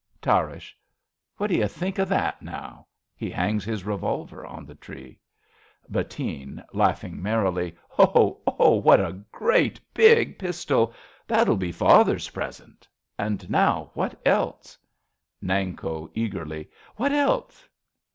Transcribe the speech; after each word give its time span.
Tarrasch. 0.19 0.73
What 1.37 1.51
d' 1.51 1.53
you 1.53 1.67
think 1.67 1.99
Of 1.99 2.09
that 2.09 2.41
now? 2.41 2.87
{He 3.15 3.29
hangs 3.29 3.63
his 3.63 3.83
revolver 3.85 4.43
on 4.43 4.65
the 4.65 4.73
tree.) 4.73 5.19
Bettine 5.91 6.63
(laughing 6.73 7.21
merrily). 7.21 7.75
Oh! 7.99 8.41
Oh! 8.47 8.77
What 8.77 8.99
a 8.99 9.21
great 9.31 9.79
big 9.93 10.39
pistol! 10.39 10.91
That'll 11.27 11.55
be 11.55 11.71
father's 11.71 12.31
present! 12.31 12.87
And 13.19 13.47
now 13.47 13.91
what 13.93 14.19
elseV 14.25 14.75
Nanko 15.39 16.09
(eagerly). 16.15 16.67
What 16.95 17.11
else? 17.11 17.69